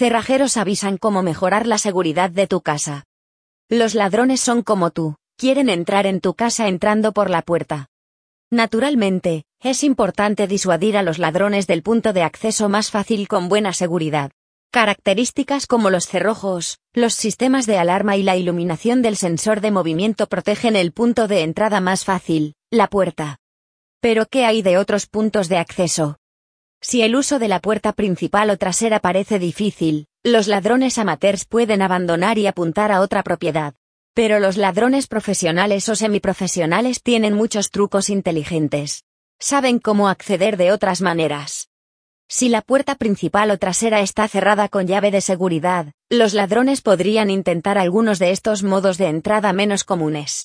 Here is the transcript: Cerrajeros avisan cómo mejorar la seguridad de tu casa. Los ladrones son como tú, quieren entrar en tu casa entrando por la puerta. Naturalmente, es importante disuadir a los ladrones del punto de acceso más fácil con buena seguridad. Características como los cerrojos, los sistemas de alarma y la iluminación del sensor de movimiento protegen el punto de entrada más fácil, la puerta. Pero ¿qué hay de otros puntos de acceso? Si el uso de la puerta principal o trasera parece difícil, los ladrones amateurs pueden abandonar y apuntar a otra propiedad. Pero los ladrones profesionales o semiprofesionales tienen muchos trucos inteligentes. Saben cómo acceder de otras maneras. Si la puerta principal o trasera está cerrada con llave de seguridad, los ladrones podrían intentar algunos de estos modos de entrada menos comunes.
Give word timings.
Cerrajeros 0.00 0.56
avisan 0.56 0.96
cómo 0.96 1.22
mejorar 1.22 1.66
la 1.66 1.76
seguridad 1.76 2.30
de 2.30 2.46
tu 2.46 2.62
casa. 2.62 3.04
Los 3.68 3.94
ladrones 3.94 4.40
son 4.40 4.62
como 4.62 4.92
tú, 4.92 5.16
quieren 5.36 5.68
entrar 5.68 6.06
en 6.06 6.22
tu 6.22 6.32
casa 6.32 6.68
entrando 6.68 7.12
por 7.12 7.28
la 7.28 7.42
puerta. 7.42 7.90
Naturalmente, 8.50 9.44
es 9.60 9.84
importante 9.84 10.46
disuadir 10.46 10.96
a 10.96 11.02
los 11.02 11.18
ladrones 11.18 11.66
del 11.66 11.82
punto 11.82 12.14
de 12.14 12.22
acceso 12.22 12.70
más 12.70 12.90
fácil 12.90 13.28
con 13.28 13.50
buena 13.50 13.74
seguridad. 13.74 14.30
Características 14.72 15.66
como 15.66 15.90
los 15.90 16.06
cerrojos, 16.06 16.78
los 16.94 17.12
sistemas 17.12 17.66
de 17.66 17.76
alarma 17.76 18.16
y 18.16 18.22
la 18.22 18.38
iluminación 18.38 19.02
del 19.02 19.18
sensor 19.18 19.60
de 19.60 19.70
movimiento 19.70 20.28
protegen 20.28 20.76
el 20.76 20.92
punto 20.92 21.28
de 21.28 21.42
entrada 21.42 21.82
más 21.82 22.06
fácil, 22.06 22.54
la 22.70 22.86
puerta. 22.86 23.36
Pero 24.00 24.24
¿qué 24.24 24.46
hay 24.46 24.62
de 24.62 24.78
otros 24.78 25.06
puntos 25.06 25.50
de 25.50 25.58
acceso? 25.58 26.19
Si 26.82 27.02
el 27.02 27.14
uso 27.14 27.38
de 27.38 27.48
la 27.48 27.60
puerta 27.60 27.92
principal 27.92 28.48
o 28.48 28.56
trasera 28.56 29.00
parece 29.00 29.38
difícil, 29.38 30.06
los 30.24 30.48
ladrones 30.48 30.96
amateurs 30.96 31.44
pueden 31.44 31.82
abandonar 31.82 32.38
y 32.38 32.46
apuntar 32.46 32.90
a 32.90 33.00
otra 33.02 33.22
propiedad. 33.22 33.74
Pero 34.14 34.40
los 34.40 34.56
ladrones 34.56 35.06
profesionales 35.06 35.88
o 35.90 35.94
semiprofesionales 35.94 37.02
tienen 37.02 37.34
muchos 37.34 37.70
trucos 37.70 38.08
inteligentes. 38.08 39.04
Saben 39.38 39.78
cómo 39.78 40.08
acceder 40.08 40.56
de 40.56 40.72
otras 40.72 41.02
maneras. 41.02 41.68
Si 42.28 42.48
la 42.48 42.62
puerta 42.62 42.94
principal 42.94 43.50
o 43.50 43.58
trasera 43.58 44.00
está 44.00 44.26
cerrada 44.26 44.68
con 44.68 44.86
llave 44.86 45.10
de 45.10 45.20
seguridad, 45.20 45.92
los 46.08 46.32
ladrones 46.32 46.80
podrían 46.80 47.28
intentar 47.28 47.76
algunos 47.76 48.18
de 48.18 48.30
estos 48.30 48.62
modos 48.62 48.96
de 48.98 49.08
entrada 49.08 49.52
menos 49.52 49.84
comunes. 49.84 50.38